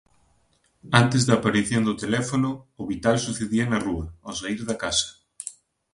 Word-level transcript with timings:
Antes 1.01 1.21
da 1.27 1.33
aparición 1.37 1.81
do 1.85 1.97
teléfono, 2.03 2.49
o 2.79 2.83
vital 2.91 3.15
sucedía 3.25 3.65
na 3.67 3.81
rúa, 3.85 4.05
ao 4.25 4.33
saír 4.39 4.61
da 4.69 4.79
casa. 4.83 5.07